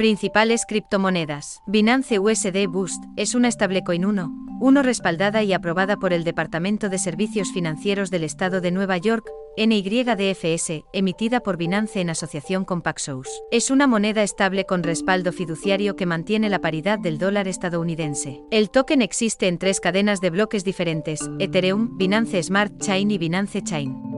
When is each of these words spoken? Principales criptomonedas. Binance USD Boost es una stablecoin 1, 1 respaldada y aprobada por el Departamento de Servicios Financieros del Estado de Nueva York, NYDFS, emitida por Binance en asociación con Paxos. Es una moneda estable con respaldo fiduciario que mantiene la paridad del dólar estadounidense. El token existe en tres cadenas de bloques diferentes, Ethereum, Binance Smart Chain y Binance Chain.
Principales 0.00 0.64
criptomonedas. 0.66 1.60
Binance 1.66 2.18
USD 2.18 2.66
Boost 2.66 3.04
es 3.16 3.34
una 3.34 3.50
stablecoin 3.50 4.06
1, 4.06 4.32
1 4.58 4.82
respaldada 4.82 5.42
y 5.42 5.52
aprobada 5.52 5.98
por 5.98 6.14
el 6.14 6.24
Departamento 6.24 6.88
de 6.88 6.96
Servicios 6.96 7.52
Financieros 7.52 8.10
del 8.10 8.24
Estado 8.24 8.62
de 8.62 8.70
Nueva 8.70 8.96
York, 8.96 9.30
NYDFS, 9.58 10.84
emitida 10.94 11.40
por 11.40 11.58
Binance 11.58 12.00
en 12.00 12.08
asociación 12.08 12.64
con 12.64 12.80
Paxos. 12.80 13.28
Es 13.50 13.70
una 13.70 13.86
moneda 13.86 14.22
estable 14.22 14.64
con 14.64 14.82
respaldo 14.82 15.32
fiduciario 15.32 15.96
que 15.96 16.06
mantiene 16.06 16.48
la 16.48 16.62
paridad 16.62 16.98
del 16.98 17.18
dólar 17.18 17.46
estadounidense. 17.46 18.40
El 18.50 18.70
token 18.70 19.02
existe 19.02 19.48
en 19.48 19.58
tres 19.58 19.80
cadenas 19.80 20.22
de 20.22 20.30
bloques 20.30 20.64
diferentes, 20.64 21.20
Ethereum, 21.38 21.98
Binance 21.98 22.42
Smart 22.42 22.72
Chain 22.80 23.10
y 23.10 23.18
Binance 23.18 23.62
Chain. 23.62 24.09